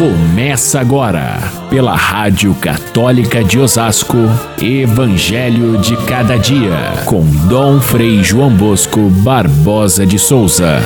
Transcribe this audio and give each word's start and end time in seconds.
Começa 0.00 0.80
agora, 0.80 1.36
pela 1.68 1.94
Rádio 1.94 2.54
Católica 2.54 3.44
de 3.44 3.58
Osasco, 3.58 4.16
Evangelho 4.58 5.78
de 5.78 5.94
Cada 6.06 6.38
Dia, 6.38 7.04
com 7.06 7.20
Dom 7.50 7.78
Frei 7.82 8.24
João 8.24 8.56
Bosco 8.56 9.10
Barbosa 9.22 10.06
de 10.06 10.18
Souza. 10.18 10.78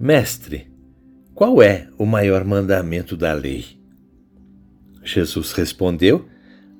Mestre, 0.00 0.66
qual 1.36 1.62
é 1.62 1.86
o 1.96 2.04
maior 2.04 2.44
mandamento 2.44 3.16
da 3.16 3.32
lei? 3.32 3.64
Jesus 5.04 5.52
respondeu: 5.52 6.26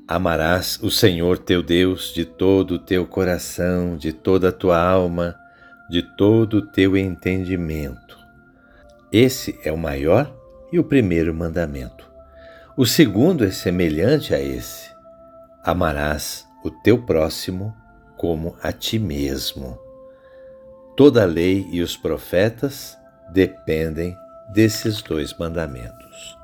Amarás 0.06 0.78
o 0.82 0.90
Senhor 0.90 1.38
teu 1.38 1.62
Deus 1.62 2.12
de 2.12 2.26
todo 2.26 2.72
o 2.72 2.78
teu 2.78 3.06
coração, 3.06 3.96
de 3.96 4.12
toda 4.12 4.50
a 4.50 4.52
tua 4.52 4.78
alma, 4.78 5.34
de 5.88 6.02
todo 6.02 6.58
o 6.58 6.62
teu 6.62 6.94
entendimento. 6.94 8.18
Esse 9.10 9.58
é 9.64 9.72
o 9.72 9.78
maior 9.78 10.30
e 10.70 10.78
o 10.78 10.84
primeiro 10.84 11.34
mandamento. 11.34 12.06
O 12.76 12.84
segundo 12.84 13.46
é 13.46 13.50
semelhante 13.50 14.34
a 14.34 14.40
esse: 14.40 14.90
Amarás 15.64 16.46
o 16.62 16.70
teu 16.70 17.02
próximo 17.06 17.74
como 18.18 18.58
a 18.62 18.72
ti 18.72 18.98
mesmo. 18.98 19.78
Toda 20.94 21.22
a 21.22 21.26
lei 21.26 21.66
e 21.72 21.80
os 21.80 21.96
profetas 21.96 22.94
dependem 23.32 24.14
desses 24.52 25.00
dois 25.00 25.32
mandamentos. 25.38 26.43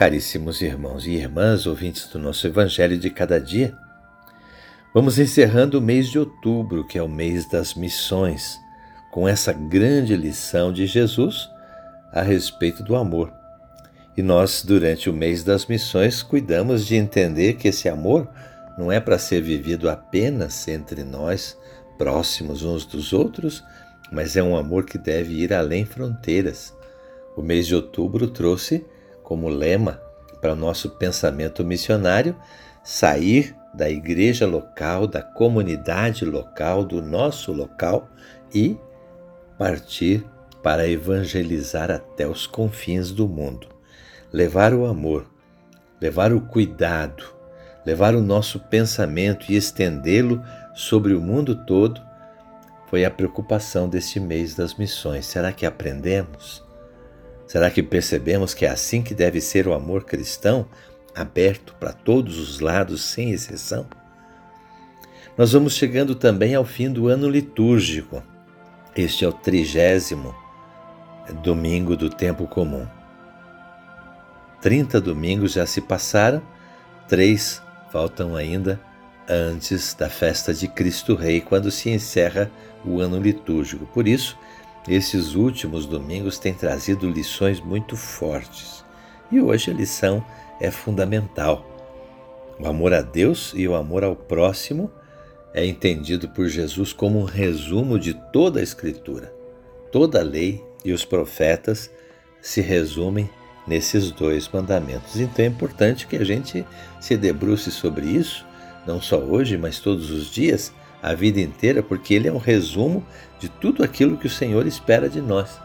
Caríssimos 0.00 0.62
irmãos 0.62 1.06
e 1.06 1.10
irmãs, 1.10 1.66
ouvintes 1.66 2.06
do 2.06 2.18
nosso 2.18 2.46
Evangelho 2.46 2.96
de 2.96 3.10
cada 3.10 3.38
dia, 3.38 3.76
vamos 4.94 5.18
encerrando 5.18 5.78
o 5.78 5.82
mês 5.82 6.08
de 6.08 6.18
outubro, 6.18 6.86
que 6.86 6.96
é 6.96 7.02
o 7.02 7.06
mês 7.06 7.46
das 7.46 7.74
missões, 7.74 8.58
com 9.10 9.28
essa 9.28 9.52
grande 9.52 10.16
lição 10.16 10.72
de 10.72 10.86
Jesus 10.86 11.50
a 12.14 12.22
respeito 12.22 12.82
do 12.82 12.96
amor. 12.96 13.30
E 14.16 14.22
nós, 14.22 14.64
durante 14.64 15.10
o 15.10 15.12
mês 15.12 15.44
das 15.44 15.66
missões, 15.66 16.22
cuidamos 16.22 16.86
de 16.86 16.96
entender 16.96 17.58
que 17.58 17.68
esse 17.68 17.86
amor 17.86 18.26
não 18.78 18.90
é 18.90 19.00
para 19.00 19.18
ser 19.18 19.42
vivido 19.42 19.90
apenas 19.90 20.66
entre 20.66 21.04
nós, 21.04 21.58
próximos 21.98 22.62
uns 22.62 22.86
dos 22.86 23.12
outros, 23.12 23.62
mas 24.10 24.34
é 24.34 24.42
um 24.42 24.56
amor 24.56 24.86
que 24.86 24.96
deve 24.96 25.34
ir 25.34 25.52
além 25.52 25.84
fronteiras. 25.84 26.74
O 27.36 27.42
mês 27.42 27.66
de 27.66 27.74
outubro 27.74 28.28
trouxe 28.28 28.82
como 29.30 29.48
lema 29.48 30.02
para 30.40 30.54
o 30.54 30.56
nosso 30.56 30.90
pensamento 30.90 31.64
missionário 31.64 32.34
sair 32.82 33.54
da 33.72 33.88
igreja 33.88 34.44
local, 34.44 35.06
da 35.06 35.22
comunidade 35.22 36.24
local, 36.24 36.82
do 36.84 37.00
nosso 37.00 37.52
local 37.52 38.08
e 38.52 38.76
partir 39.56 40.26
para 40.64 40.88
evangelizar 40.88 41.92
até 41.92 42.26
os 42.26 42.44
confins 42.44 43.12
do 43.12 43.28
mundo. 43.28 43.68
Levar 44.32 44.74
o 44.74 44.84
amor, 44.84 45.24
levar 46.00 46.32
o 46.32 46.40
cuidado, 46.40 47.22
levar 47.86 48.16
o 48.16 48.20
nosso 48.20 48.58
pensamento 48.58 49.52
e 49.52 49.54
estendê-lo 49.54 50.42
sobre 50.74 51.14
o 51.14 51.20
mundo 51.20 51.54
todo 51.54 52.02
foi 52.88 53.04
a 53.04 53.10
preocupação 53.12 53.88
deste 53.88 54.18
mês 54.18 54.56
das 54.56 54.74
missões. 54.74 55.24
Será 55.24 55.52
que 55.52 55.64
aprendemos? 55.64 56.68
Será 57.50 57.68
que 57.68 57.82
percebemos 57.82 58.54
que 58.54 58.64
é 58.64 58.68
assim 58.68 59.02
que 59.02 59.12
deve 59.12 59.40
ser 59.40 59.66
o 59.66 59.72
amor 59.74 60.04
cristão, 60.04 60.68
aberto 61.12 61.74
para 61.80 61.92
todos 61.92 62.38
os 62.38 62.60
lados, 62.60 63.02
sem 63.02 63.32
exceção? 63.32 63.88
Nós 65.36 65.50
vamos 65.50 65.74
chegando 65.74 66.14
também 66.14 66.54
ao 66.54 66.64
fim 66.64 66.88
do 66.92 67.08
ano 67.08 67.28
litúrgico. 67.28 68.22
Este 68.94 69.24
é 69.24 69.28
o 69.28 69.32
trigésimo 69.32 70.32
domingo 71.42 71.96
do 71.96 72.08
tempo 72.08 72.46
comum. 72.46 72.86
Trinta 74.62 75.00
domingos 75.00 75.54
já 75.54 75.66
se 75.66 75.80
passaram, 75.80 76.40
três 77.08 77.60
faltam 77.90 78.36
ainda 78.36 78.80
antes 79.28 79.92
da 79.94 80.08
festa 80.08 80.54
de 80.54 80.68
Cristo 80.68 81.16
Rei, 81.16 81.40
quando 81.40 81.68
se 81.72 81.90
encerra 81.90 82.48
o 82.84 83.00
ano 83.00 83.20
litúrgico. 83.20 83.86
Por 83.86 84.06
isso, 84.06 84.38
esses 84.88 85.34
últimos 85.34 85.86
domingos 85.86 86.38
têm 86.38 86.54
trazido 86.54 87.08
lições 87.08 87.60
muito 87.60 87.96
fortes 87.96 88.84
e 89.30 89.40
hoje 89.40 89.70
a 89.70 89.74
lição 89.74 90.24
é 90.60 90.70
fundamental. 90.70 91.64
O 92.58 92.66
amor 92.66 92.92
a 92.92 93.00
Deus 93.00 93.52
e 93.54 93.66
o 93.66 93.74
amor 93.74 94.04
ao 94.04 94.16
próximo 94.16 94.90
é 95.54 95.64
entendido 95.64 96.28
por 96.28 96.48
Jesus 96.48 96.92
como 96.92 97.20
um 97.20 97.24
resumo 97.24 97.98
de 97.98 98.14
toda 98.32 98.60
a 98.60 98.62
Escritura. 98.62 99.32
Toda 99.92 100.20
a 100.20 100.24
lei 100.24 100.62
e 100.84 100.92
os 100.92 101.04
profetas 101.04 101.90
se 102.40 102.60
resumem 102.60 103.28
nesses 103.66 104.10
dois 104.10 104.48
mandamentos. 104.48 105.18
Então 105.18 105.44
é 105.44 105.48
importante 105.48 106.06
que 106.06 106.16
a 106.16 106.24
gente 106.24 106.66
se 107.00 107.16
debruce 107.16 107.70
sobre 107.70 108.06
isso, 108.06 108.44
não 108.86 109.00
só 109.00 109.18
hoje, 109.18 109.56
mas 109.56 109.78
todos 109.78 110.10
os 110.10 110.30
dias, 110.30 110.72
a 111.02 111.14
vida 111.14 111.40
inteira, 111.40 111.82
porque 111.82 112.14
ele 112.14 112.28
é 112.28 112.32
um 112.32 112.38
resumo 112.38 113.04
de 113.38 113.48
tudo 113.48 113.82
aquilo 113.82 114.16
que 114.16 114.26
o 114.26 114.30
Senhor 114.30 114.66
espera 114.66 115.08
de 115.08 115.20
nós. 115.20 115.58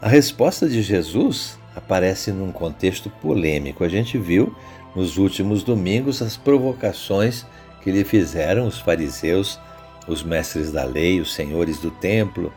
A 0.00 0.08
resposta 0.08 0.68
de 0.68 0.82
Jesus 0.82 1.58
aparece 1.76 2.32
num 2.32 2.50
contexto 2.50 3.08
polêmico. 3.08 3.84
A 3.84 3.88
gente 3.88 4.18
viu 4.18 4.54
nos 4.94 5.16
últimos 5.16 5.62
domingos 5.62 6.20
as 6.20 6.36
provocações 6.36 7.46
que 7.82 7.90
lhe 7.90 8.04
fizeram 8.04 8.66
os 8.66 8.78
fariseus, 8.78 9.58
os 10.06 10.22
mestres 10.22 10.72
da 10.72 10.84
lei, 10.84 11.20
os 11.20 11.32
senhores 11.32 11.78
do 11.78 11.90
templo, 11.90 12.52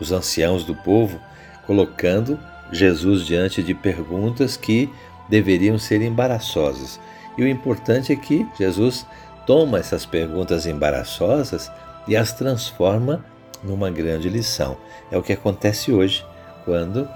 os 0.00 0.12
anciãos 0.12 0.64
do 0.64 0.74
povo, 0.74 1.20
colocando 1.66 2.38
Jesus 2.72 3.24
diante 3.24 3.62
de 3.62 3.74
perguntas 3.74 4.56
que 4.56 4.90
deveriam 5.28 5.78
ser 5.78 6.02
embaraçosas. 6.02 7.00
E 7.38 7.42
o 7.42 7.48
importante 7.48 8.12
é 8.12 8.16
que 8.16 8.46
Jesus 8.58 9.06
toma 9.50 9.80
essas 9.80 10.06
perguntas 10.06 10.64
embaraçosas 10.64 11.72
e 12.06 12.16
as 12.16 12.32
transforma 12.32 13.24
numa 13.64 13.90
grande 13.90 14.28
lição. 14.28 14.76
É 15.10 15.18
o 15.18 15.24
que 15.24 15.32
acontece 15.32 15.90
hoje 15.90 16.24
quando 16.64 17.08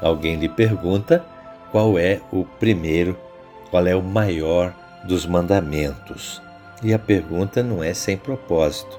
alguém 0.00 0.36
lhe 0.36 0.48
pergunta 0.48 1.24
qual 1.72 1.98
é 1.98 2.20
o 2.30 2.44
primeiro, 2.44 3.18
qual 3.72 3.88
é 3.88 3.96
o 3.96 4.02
maior 4.04 4.72
dos 5.02 5.26
mandamentos. 5.26 6.40
E 6.80 6.94
a 6.94 6.98
pergunta 6.98 7.60
não 7.60 7.82
é 7.82 7.92
sem 7.92 8.16
propósito. 8.16 8.96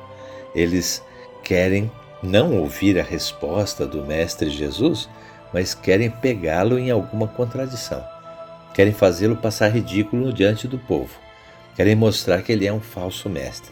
Eles 0.54 1.02
querem 1.46 1.90
não 2.22 2.58
ouvir 2.58 3.00
a 3.00 3.04
resposta 3.04 3.88
do 3.88 4.04
Mestre 4.04 4.50
Jesus, 4.50 5.08
mas 5.54 5.74
querem 5.74 6.10
pegá-lo 6.10 6.78
em 6.78 6.92
alguma 6.92 7.26
contradição. 7.26 8.06
Querem 8.74 8.92
fazê-lo 8.92 9.38
passar 9.38 9.70
ridículo 9.70 10.34
diante 10.34 10.68
do 10.68 10.78
povo 10.78 11.31
querem 11.76 11.96
mostrar 11.96 12.42
que 12.42 12.52
ele 12.52 12.66
é 12.66 12.74
um 12.74 12.82
falso 12.82 13.30
mestre, 13.30 13.72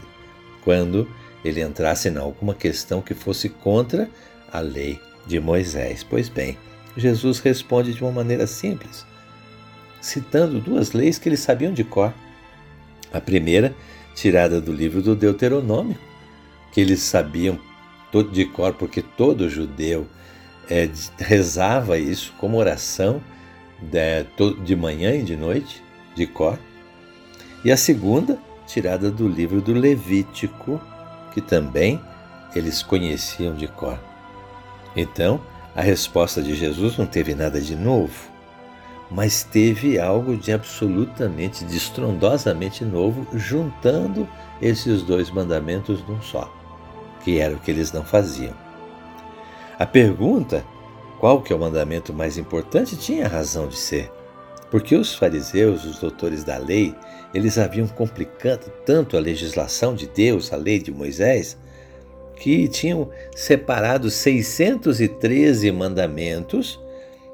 quando 0.63 1.07
ele 1.43 1.61
entrasse 1.61 2.09
em 2.09 2.17
alguma 2.17 2.53
questão 2.53 3.01
que 3.01 3.13
fosse 3.13 3.49
contra 3.49 4.09
a 4.51 4.59
lei 4.59 4.99
de 5.25 5.39
Moisés. 5.39 6.03
Pois 6.03 6.29
bem, 6.29 6.57
Jesus 6.97 7.39
responde 7.39 7.93
de 7.93 8.01
uma 8.01 8.11
maneira 8.11 8.47
simples, 8.47 9.05
citando 10.01 10.59
duas 10.59 10.91
leis 10.91 11.17
que 11.17 11.29
eles 11.29 11.39
sabiam 11.39 11.73
de 11.73 11.83
cor. 11.83 12.13
A 13.11 13.19
primeira, 13.19 13.73
tirada 14.15 14.59
do 14.61 14.71
livro 14.71 15.01
do 15.01 15.15
Deuteronômio, 15.15 15.97
que 16.71 16.81
eles 16.81 17.01
sabiam 17.01 17.59
de 18.31 18.45
cor, 18.45 18.73
porque 18.73 19.01
todo 19.01 19.49
judeu 19.49 20.07
é, 20.69 20.89
rezava 21.17 21.97
isso 21.97 22.33
como 22.37 22.57
oração 22.57 23.21
de, 23.81 24.23
de 24.63 24.75
manhã 24.75 25.15
e 25.15 25.23
de 25.23 25.35
noite, 25.35 25.81
de 26.15 26.27
cor 26.27 26.59
e 27.63 27.71
a 27.71 27.77
segunda, 27.77 28.37
tirada 28.65 29.11
do 29.11 29.27
livro 29.27 29.61
do 29.61 29.73
Levítico, 29.73 30.79
que 31.33 31.41
também 31.41 31.99
eles 32.55 32.81
conheciam 32.81 33.53
de 33.53 33.67
cor. 33.67 33.99
Então, 34.95 35.39
a 35.75 35.81
resposta 35.81 36.41
de 36.41 36.55
Jesus 36.55 36.97
não 36.97 37.05
teve 37.05 37.35
nada 37.35 37.59
de 37.59 37.75
novo, 37.75 38.29
mas 39.11 39.43
teve 39.43 39.99
algo 39.99 40.37
de 40.37 40.51
absolutamente, 40.51 41.65
de 41.65 41.77
estrondosamente 41.77 42.85
novo, 42.85 43.27
juntando 43.37 44.27
esses 44.61 45.01
dois 45.01 45.29
mandamentos 45.31 46.05
num 46.07 46.21
só, 46.21 46.51
que 47.23 47.39
era 47.39 47.55
o 47.55 47.59
que 47.59 47.71
eles 47.71 47.91
não 47.91 48.03
faziam. 48.03 48.53
A 49.77 49.85
pergunta, 49.85 50.63
qual 51.19 51.41
que 51.41 51.51
é 51.51 51.55
o 51.55 51.59
mandamento 51.59 52.13
mais 52.13 52.37
importante, 52.37 52.95
tinha 52.97 53.27
razão 53.27 53.67
de 53.67 53.77
ser, 53.77 54.11
porque 54.71 54.95
os 54.95 55.13
fariseus, 55.15 55.85
os 55.85 55.99
doutores 55.99 56.43
da 56.43 56.57
lei, 56.57 56.95
eles 57.33 57.57
haviam 57.57 57.87
complicado 57.87 58.71
tanto 58.85 59.17
a 59.17 59.19
legislação 59.19 59.95
de 59.95 60.07
Deus, 60.07 60.53
a 60.53 60.55
lei 60.55 60.79
de 60.79 60.91
Moisés, 60.91 61.57
que 62.35 62.67
tinham 62.67 63.09
separado 63.35 64.09
613 64.09 65.71
mandamentos 65.71 66.79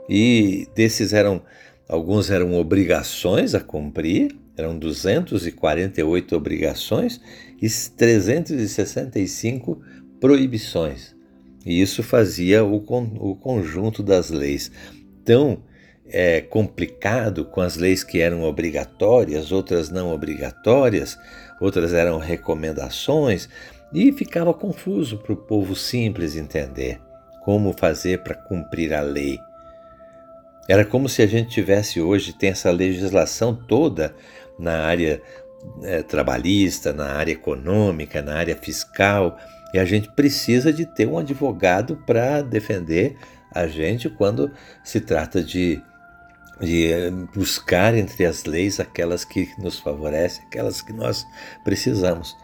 e 0.09 0.67
desses 0.75 1.13
eram 1.13 1.41
alguns 1.87 2.31
eram 2.31 2.55
obrigações 2.55 3.53
a 3.53 3.59
cumprir, 3.59 4.35
eram 4.57 4.75
248 4.77 6.35
obrigações 6.35 7.21
e 7.61 7.69
365 7.69 9.81
proibições. 10.19 11.15
E 11.65 11.81
isso 11.81 12.01
fazia 12.01 12.63
o, 12.63 12.75
o 12.75 13.35
conjunto 13.35 14.01
das 14.01 14.29
leis 14.29 14.71
tão 15.23 15.59
é, 16.07 16.41
complicado 16.41 17.45
com 17.45 17.61
as 17.61 17.75
leis 17.75 18.03
que 18.03 18.21
eram 18.21 18.43
obrigatórias, 18.43 19.51
outras 19.51 19.89
não 19.89 20.13
obrigatórias, 20.13 21.17
outras 21.59 21.93
eram 21.93 22.17
recomendações, 22.17 23.49
e 23.93 24.11
ficava 24.11 24.53
confuso 24.53 25.17
para 25.17 25.33
o 25.33 25.37
povo 25.37 25.75
simples 25.75 26.35
entender 26.35 26.99
como 27.43 27.73
fazer 27.73 28.23
para 28.23 28.35
cumprir 28.35 28.93
a 28.93 29.01
lei. 29.01 29.39
Era 30.67 30.83
como 30.83 31.07
se 31.07 31.21
a 31.21 31.27
gente 31.27 31.49
tivesse 31.49 32.01
hoje, 32.01 32.33
tem 32.33 32.49
essa 32.49 32.71
legislação 32.71 33.55
toda 33.55 34.15
na 34.57 34.79
área 34.79 35.21
é, 35.83 36.01
trabalhista, 36.01 36.91
na 36.91 37.13
área 37.13 37.33
econômica, 37.33 38.21
na 38.21 38.35
área 38.35 38.55
fiscal, 38.55 39.37
e 39.73 39.79
a 39.79 39.85
gente 39.85 40.11
precisa 40.11 40.73
de 40.73 40.85
ter 40.85 41.07
um 41.07 41.17
advogado 41.17 41.97
para 42.05 42.41
defender 42.41 43.15
a 43.51 43.67
gente 43.67 44.09
quando 44.09 44.51
se 44.83 44.99
trata 44.99 45.43
de, 45.43 45.81
de 46.61 46.91
eh, 46.91 47.11
buscar 47.33 47.95
entre 47.95 48.25
as 48.25 48.45
leis 48.45 48.79
aquelas 48.79 49.25
que 49.25 49.49
nos 49.57 49.79
favorecem, 49.79 50.45
aquelas 50.45 50.81
que 50.81 50.93
nós 50.93 51.25
precisamos. 51.63 52.35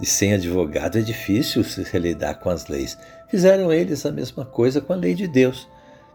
E 0.00 0.06
sem 0.06 0.34
advogado 0.34 0.98
é 0.98 1.02
difícil 1.02 1.62
se 1.62 1.98
lidar 1.98 2.34
com 2.40 2.50
as 2.50 2.66
leis. 2.66 2.98
Fizeram 3.28 3.72
eles 3.72 4.04
a 4.04 4.12
mesma 4.12 4.44
coisa 4.44 4.80
com 4.80 4.92
a 4.92 4.96
lei 4.96 5.14
de 5.14 5.28
Deus, 5.28 5.68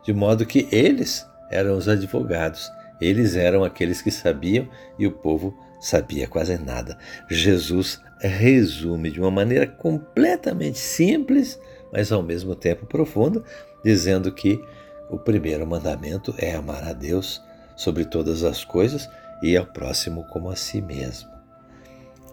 de 0.04 0.14
modo 0.14 0.46
que 0.46 0.68
eles 0.72 1.26
eram 1.50 1.78
os 1.78 1.88
advogados, 1.88 2.70
eles 3.02 3.36
eram 3.36 3.64
aqueles 3.64 4.02
que 4.02 4.12
sabiam 4.12 4.68
e 4.98 5.08
o 5.08 5.12
povo 5.12 5.58
sabia 5.80 6.28
quase 6.28 6.58
nada. 6.58 6.98
Jesus 7.30 8.02
resume 8.20 9.10
de 9.10 9.20
uma 9.20 9.32
maneira 9.32 9.66
completamente 9.66 10.78
simples, 10.78 11.60
mas 11.92 12.12
ao 12.12 12.22
mesmo 12.22 12.54
tempo 12.54 12.86
profunda, 12.86 13.42
dizendo 13.84 14.32
que 14.32 14.62
o 15.10 15.18
primeiro 15.18 15.66
mandamento 15.66 16.34
é 16.38 16.54
amar 16.54 16.84
a 16.84 16.94
Deus 16.94 17.42
sobre 17.76 18.06
todas 18.06 18.44
as 18.44 18.64
coisas 18.64 19.10
e 19.42 19.56
ao 19.56 19.66
próximo 19.66 20.26
como 20.26 20.50
a 20.50 20.56
si 20.56 20.82
mesmo. 20.82 21.30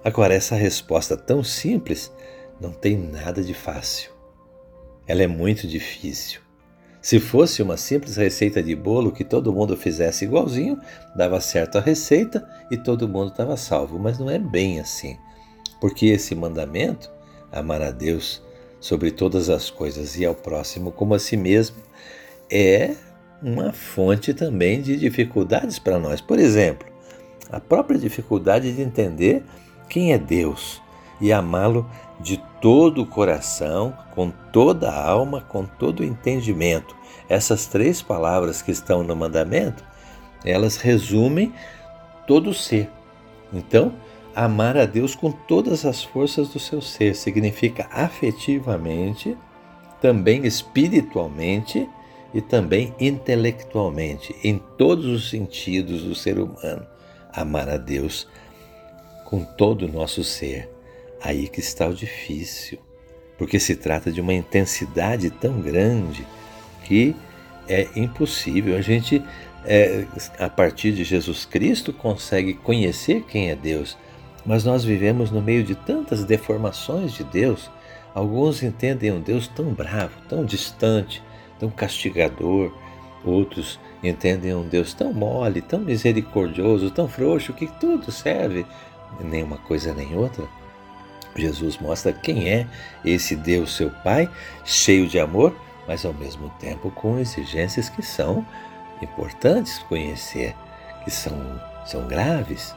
Agora, 0.05 0.35
essa 0.35 0.55
resposta 0.55 1.17
tão 1.17 1.43
simples 1.43 2.13
não 2.61 2.73
tem 2.73 2.97
nada 2.97 3.43
de 3.43 3.55
fácil. 3.55 4.11
Ela 5.07 5.23
é 5.23 5.27
muito 5.27 5.67
difícil. 5.67 6.41
Se 7.01 7.21
fosse 7.21 7.63
uma 7.63 7.77
simples 7.77 8.17
receita 8.17 8.61
de 8.61 8.75
bolo 8.75 9.13
que 9.13 9.23
todo 9.23 9.53
mundo 9.53 9.77
fizesse 9.77 10.25
igualzinho, 10.25 10.81
dava 11.15 11.41
certo 11.41 11.79
a 11.79 11.81
receita 11.81 12.45
e 12.71 12.77
todo 12.77 13.09
mundo 13.09 13.31
estava 13.31 13.57
salvo. 13.57 13.99
Mas 13.99 14.19
não 14.19 14.29
é 14.29 14.39
bem 14.39 14.81
assim. 14.81 15.17
Porque 15.81 16.07
esse 16.07 16.35
mandamento, 16.35 17.09
amar 17.53 17.81
a 17.81 17.93
Deus 17.93 18.43
sobre 18.81 19.11
todas 19.11 19.49
as 19.49 19.71
coisas 19.71 20.17
e 20.17 20.25
ao 20.25 20.35
próximo 20.35 20.91
como 20.91 21.15
a 21.15 21.19
si 21.19 21.37
mesmo, 21.37 21.77
é 22.51 22.95
uma 23.43 23.73
fonte 23.73 24.33
também 24.33 24.81
de 24.81 24.97
dificuldades 24.97 25.79
para 25.79 25.99
nós. 25.99 26.21
Por 26.21 26.39
exemplo, 26.39 26.87
a 27.51 27.61
própria 27.61 27.99
dificuldade 27.99 28.73
de 28.73 28.83
entender 28.83 29.45
quem 29.89 30.13
é 30.13 30.19
Deus 30.19 30.81
e 31.21 31.33
amá-lo 31.33 31.89
de 32.21 32.43
todo 32.61 33.03
o 33.03 33.07
coração, 33.07 33.97
com 34.15 34.31
toda 34.53 34.91
a 34.91 35.09
alma, 35.09 35.41
com 35.41 35.65
todo 35.65 36.01
o 36.01 36.05
entendimento. 36.05 36.97
Essas 37.29 37.67
três 37.67 38.03
palavras 38.03 38.63
que 38.63 38.71
estão 38.71 39.03
no 39.03 39.15
mandamento, 39.15 39.85
elas 40.45 40.77
resumem 40.77 41.53
todo 42.27 42.51
o 42.51 42.55
ser. 42.55 42.91
Então, 43.53 43.93
amar 44.35 44.77
a 44.77 44.85
Deus 44.85 45.15
com 45.15 45.31
todas 45.31 45.85
as 45.85 46.03
forças 46.03 46.49
do 46.49 46.59
seu 46.59 46.81
ser 46.81 47.15
significa 47.15 47.89
afetivamente, 47.91 49.37
também 50.01 50.47
espiritualmente 50.47 51.89
e 52.37 52.43
também 52.43 52.95
intelectualmente, 53.01 54.37
em 54.45 54.59
todos 54.77 55.07
os 55.07 55.31
sentidos 55.31 56.03
do 56.03 56.15
ser 56.15 56.39
humano. 56.39 56.87
Amar 57.33 57.67
a 57.67 57.79
Deus 57.79 58.29
com 59.25 59.43
todo 59.43 59.87
o 59.87 59.89
nosso 59.91 60.23
ser. 60.23 60.69
Aí 61.23 61.49
que 61.49 61.61
está 61.61 61.89
o 61.89 61.95
difícil, 61.95 62.79
porque 63.39 63.59
se 63.59 63.75
trata 63.75 64.13
de 64.13 64.21
uma 64.21 64.35
intensidade 64.35 65.31
tão 65.31 65.63
grande 65.63 66.27
que 66.85 67.17
é 67.67 67.89
impossível. 67.97 68.77
A 68.77 68.83
gente, 68.83 69.23
é, 69.65 70.05
a 70.39 70.51
partir 70.51 70.93
de 70.93 71.05
Jesus 71.05 71.47
Cristo, 71.47 71.91
consegue 71.91 72.53
conhecer 72.53 73.23
quem 73.23 73.51
é 73.51 73.57
Deus, 73.57 73.97
mas 74.45 74.63
nós 74.63 74.85
vivemos 74.85 75.31
no 75.31 75.41
meio 75.41 75.65
de 75.65 75.75
tantas 75.75 76.23
deformações 76.23 77.15
de 77.15 77.25
Deus. 77.25 77.71
Alguns 78.15 78.63
entendem 78.63 79.11
um 79.11 79.23
Deus 79.23 79.49
tão 79.49 79.73
bravo, 79.73 80.13
tão 80.29 80.45
distante, 80.45 81.23
tão 81.59 81.71
castigador. 81.71 82.73
Outros 83.25 83.81
entendem 84.03 84.55
um 84.55 84.67
Deus 84.67 84.95
tão 84.95 85.13
mole, 85.13 85.61
tão 85.61 85.81
misericordioso, 85.81 86.91
tão 86.91 87.09
frouxo, 87.09 87.53
que 87.53 87.67
tudo 87.67 88.13
serve, 88.13 88.65
nem 89.21 89.43
uma 89.43 89.59
coisa 89.59 89.93
nem 89.93 90.15
outra. 90.17 90.45
Jesus 91.35 91.79
mostra 91.79 92.13
quem 92.13 92.49
é 92.49 92.67
esse 93.05 93.37
Deus, 93.37 93.77
seu 93.77 93.91
Pai, 93.91 94.31
cheio 94.65 95.07
de 95.07 95.19
amor, 95.19 95.55
mas 95.87 96.05
ao 96.05 96.13
mesmo 96.13 96.49
tempo 96.59 96.91
com 96.91 97.19
exigências 97.19 97.89
que 97.89 98.03
são 98.03 98.47
importantes 99.03 99.79
conhecer, 99.81 100.55
que 101.05 101.11
são, 101.11 101.61
são 101.85 102.07
graves. 102.07 102.75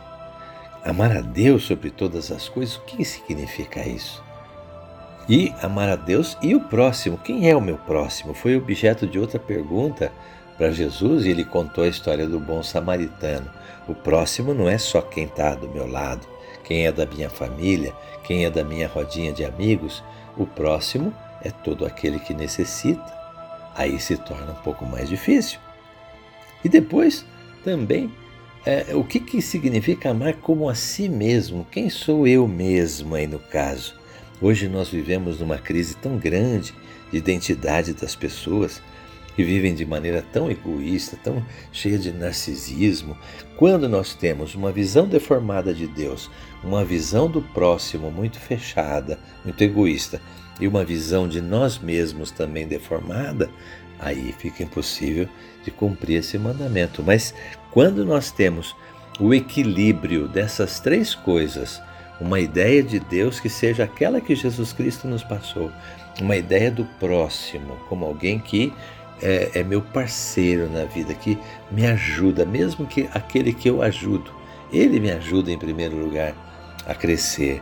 Amar 0.84 1.16
a 1.16 1.22
Deus 1.22 1.64
sobre 1.64 1.90
todas 1.90 2.32
as 2.32 2.50
coisas, 2.50 2.76
o 2.76 2.82
que 2.82 3.04
significa 3.04 3.88
isso? 3.88 4.24
E 5.30 5.54
amar 5.62 5.88
a 5.90 5.96
Deus 5.96 6.36
e 6.42 6.56
o 6.56 6.60
próximo. 6.60 7.16
Quem 7.16 7.48
é 7.48 7.56
o 7.56 7.62
meu 7.62 7.78
próximo? 7.78 8.34
Foi 8.34 8.56
objeto 8.56 9.06
de 9.06 9.20
outra 9.20 9.38
pergunta 9.38 10.12
para 10.58 10.72
Jesus 10.72 11.24
e 11.24 11.30
ele 11.30 11.46
contou 11.46 11.84
a 11.84 11.88
história 11.88 12.26
do 12.26 12.40
bom 12.40 12.64
samaritano. 12.64 13.48
O 13.88 13.94
próximo 13.94 14.56
não 14.56 14.68
é 14.68 14.80
só 14.80 15.02
quem 15.04 15.26
está 15.26 15.54
do 15.54 15.70
meu 15.70 15.86
lado, 15.86 16.28
quem 16.64 16.88
é 16.88 16.92
da 16.92 17.06
minha 17.06 17.30
família, 17.30 17.94
quem 18.24 18.44
é 18.44 18.50
da 18.50 18.64
minha 18.64 18.88
rodinha 18.88 19.32
de 19.32 19.46
amigos. 19.46 20.04
O 20.36 20.48
próximo 20.48 21.14
é 21.44 21.52
todo 21.52 21.86
aquele 21.86 22.20
que 22.20 22.34
necessita. 22.34 23.14
Aí 23.76 24.00
se 24.00 24.18
torna 24.18 24.54
um 24.54 24.64
pouco 24.64 24.84
mais 24.84 25.08
difícil. 25.08 25.60
E 26.66 26.70
depois 26.70 27.24
também 27.64 28.12
é, 28.66 28.96
o 28.96 29.04
que, 29.04 29.20
que 29.20 29.44
significa 29.44 30.10
amar 30.10 30.34
como 30.38 30.68
a 30.68 30.74
si 30.74 31.08
mesmo? 31.08 31.68
Quem 31.72 31.88
sou 31.88 32.26
eu 32.26 32.48
mesmo 32.48 33.14
aí 33.14 33.28
no 33.28 33.38
caso? 33.38 33.99
Hoje 34.42 34.70
nós 34.70 34.88
vivemos 34.88 35.40
numa 35.40 35.58
crise 35.58 35.96
tão 35.96 36.18
grande 36.18 36.74
de 37.12 37.18
identidade 37.18 37.94
das 37.94 38.16
pessoas 38.16 38.82
que 39.36 39.44
vivem 39.44 39.76
de 39.76 39.86
maneira 39.86 40.24
tão 40.34 40.50
egoísta, 40.50 41.18
tão 41.22 41.46
cheia 41.74 41.98
de 41.98 42.12
narcisismo. 42.14 43.18
Quando 43.58 43.90
nós 43.90 44.14
temos 44.14 44.56
uma 44.56 44.72
visão 44.72 45.08
deformada 45.08 45.74
de 45.74 45.88
Deus, 45.88 46.32
uma 46.64 46.86
visão 46.86 47.30
do 47.30 47.42
próximo 47.42 48.10
muito 48.10 48.40
fechada, 48.40 49.20
muito 49.44 49.62
egoísta, 49.62 50.22
e 50.60 50.68
uma 50.68 50.86
visão 50.86 51.28
de 51.28 51.42
nós 51.42 51.78
mesmos 51.78 52.32
também 52.32 52.68
deformada, 52.68 53.50
aí 54.00 54.34
fica 54.38 54.64
impossível 54.64 55.28
de 55.64 55.72
cumprir 55.72 56.20
esse 56.20 56.38
mandamento. 56.38 57.04
Mas 57.04 57.34
quando 57.72 58.06
nós 58.06 58.32
temos 58.32 58.76
o 59.20 59.34
equilíbrio 59.34 60.28
dessas 60.28 60.80
três 60.80 61.14
coisas, 61.14 61.82
uma 62.20 62.40
ideia 62.40 62.84
de 62.84 63.00
Deus 63.00 63.40
que 63.40 63.50
seja 63.50 63.84
aquela 63.84 64.20
que 64.20 64.36
Jesus 64.36 64.74
Cristo 64.74 65.08
nos 65.08 65.24
passou, 65.24 65.72
uma 66.22 66.36
ideia 66.36 66.70
do 66.70 66.86
próximo 67.00 67.78
como 67.88 68.06
alguém 68.06 68.40
que 68.40 68.74
é, 69.22 69.52
é 69.56 69.64
meu 69.64 69.82
parceiro 69.82 70.70
na 70.70 70.86
vida, 70.86 71.14
que 71.14 71.38
me 71.72 71.86
ajuda, 71.86 72.46
mesmo 72.46 72.86
que 72.86 73.10
aquele 73.14 73.54
que 73.54 73.70
eu 73.70 73.82
ajudo, 73.82 74.32
ele 74.72 75.00
me 75.00 75.12
ajuda 75.12 75.52
em 75.52 75.58
primeiro 75.58 75.98
lugar 75.98 76.34
a 76.86 76.94
crescer. 76.94 77.62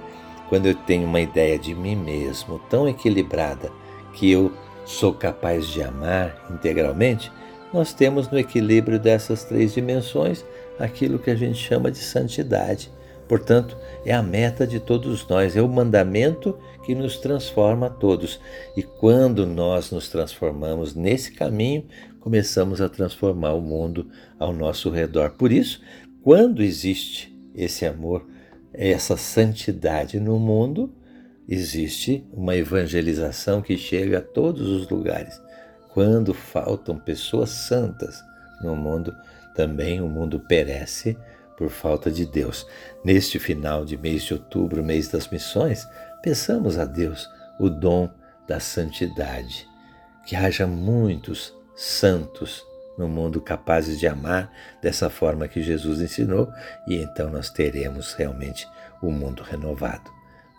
Quando 0.49 0.67
eu 0.67 0.75
tenho 0.75 1.07
uma 1.07 1.19
ideia 1.19 1.57
de 1.57 1.73
mim 1.73 1.95
mesmo 1.95 2.59
tão 2.69 2.87
equilibrada 2.87 3.71
que 4.13 4.31
eu 4.31 4.51
sou 4.85 5.13
capaz 5.13 5.67
de 5.67 5.83
amar 5.83 6.47
integralmente, 6.49 7.31
nós 7.73 7.93
temos 7.93 8.29
no 8.29 8.39
equilíbrio 8.39 8.97
dessas 8.97 9.43
três 9.43 9.73
dimensões 9.73 10.45
aquilo 10.79 11.19
que 11.19 11.29
a 11.29 11.35
gente 11.35 11.57
chama 11.57 11.91
de 11.91 11.97
santidade. 11.97 12.89
Portanto, 13.27 13.77
é 14.05 14.13
a 14.13 14.23
meta 14.23 14.65
de 14.65 14.79
todos 14.79 15.27
nós, 15.27 15.55
é 15.55 15.61
o 15.61 15.67
mandamento 15.67 16.57
que 16.85 16.95
nos 16.95 17.17
transforma 17.17 17.87
a 17.87 17.89
todos. 17.89 18.39
E 18.75 18.81
quando 18.81 19.45
nós 19.45 19.91
nos 19.91 20.07
transformamos 20.09 20.95
nesse 20.95 21.33
caminho, 21.33 21.85
começamos 22.19 22.81
a 22.81 22.89
transformar 22.89 23.53
o 23.53 23.61
mundo 23.61 24.09
ao 24.39 24.53
nosso 24.53 24.89
redor. 24.89 25.31
Por 25.31 25.51
isso, 25.51 25.81
quando 26.23 26.63
existe 26.63 27.37
esse 27.53 27.85
amor, 27.85 28.25
essa 28.73 29.17
santidade 29.17 30.19
no 30.19 30.39
mundo, 30.39 30.93
existe 31.47 32.25
uma 32.31 32.55
evangelização 32.55 33.61
que 33.61 33.77
chega 33.77 34.19
a 34.19 34.21
todos 34.21 34.67
os 34.67 34.89
lugares. 34.89 35.41
Quando 35.93 36.33
faltam 36.33 36.97
pessoas 36.99 37.49
santas 37.49 38.21
no 38.61 38.75
mundo, 38.75 39.15
também 39.55 40.01
o 40.01 40.07
mundo 40.07 40.39
perece 40.39 41.17
por 41.57 41.69
falta 41.69 42.11
de 42.11 42.25
Deus. 42.25 42.65
Neste 43.03 43.39
final 43.39 43.83
de 43.83 43.97
mês 43.97 44.23
de 44.23 44.33
outubro, 44.33 44.83
mês 44.83 45.09
das 45.09 45.27
missões, 45.27 45.85
peçamos 46.21 46.77
a 46.77 46.85
Deus 46.85 47.27
o 47.59 47.69
dom 47.69 48.09
da 48.47 48.59
santidade. 48.59 49.67
Que 50.25 50.35
haja 50.35 50.67
muitos 50.67 51.53
santos 51.75 52.63
no 52.97 53.07
mundo 53.07 53.41
capazes 53.41 53.99
de 53.99 54.07
amar 54.07 54.51
dessa 54.81 55.09
forma 55.09 55.47
que 55.47 55.61
Jesus 55.61 56.01
ensinou, 56.01 56.51
e 56.87 56.95
então 56.95 57.29
nós 57.29 57.49
teremos 57.49 58.13
realmente 58.13 58.67
o 59.01 59.07
um 59.07 59.11
mundo 59.11 59.43
renovado, 59.43 60.09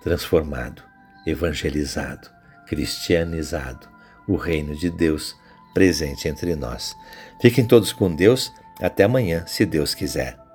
transformado, 0.03 0.83
evangelizado, 1.27 2.29
cristianizado, 2.67 3.89
o 4.27 4.37
reino 4.37 4.77
de 4.77 4.91
Deus 4.91 5.35
presente 5.75 6.29
entre 6.29 6.55
nós. 6.55 6.95
Fiquem 7.41 7.67
todos 7.67 7.93
com 7.93 8.15
Deus. 8.15 8.53
Até 8.81 9.05
amanhã, 9.05 9.45
se 9.47 9.67
Deus 9.67 9.95
quiser. 9.95 10.48